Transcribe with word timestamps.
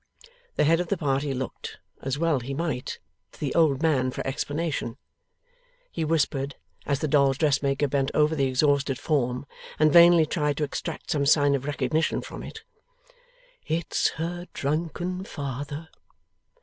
The 0.55 0.63
head 0.63 0.79
of 0.79 0.87
the 0.87 0.97
party 0.97 1.31
looked 1.31 1.77
(as 2.01 2.17
well 2.17 2.39
he 2.39 2.55
might) 2.55 2.97
to 3.33 3.39
the 3.39 3.53
old 3.53 3.83
man 3.83 4.09
for 4.09 4.25
explanation. 4.25 4.97
He 5.91 6.03
whispered, 6.03 6.55
as 6.87 7.01
the 7.01 7.07
dolls' 7.07 7.37
dressmaker 7.37 7.87
bent 7.87 8.09
over 8.15 8.33
the 8.35 8.47
exhausted 8.47 8.97
form 8.97 9.45
and 9.77 9.93
vainly 9.93 10.25
tried 10.25 10.57
to 10.57 10.63
extract 10.63 11.11
some 11.11 11.27
sign 11.27 11.53
of 11.53 11.65
recognition 11.65 12.23
from 12.23 12.41
it: 12.41 12.63
'It's 13.67 14.07
her 14.17 14.47
drunken 14.55 15.23
father. 15.23 15.87